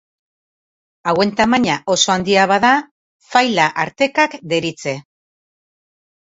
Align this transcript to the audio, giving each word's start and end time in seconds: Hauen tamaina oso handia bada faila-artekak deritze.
Hauen 1.11 1.33
tamaina 1.41 1.75
oso 1.95 2.13
handia 2.13 2.45
bada 2.53 2.71
faila-artekak 3.35 4.39
deritze. 4.55 4.97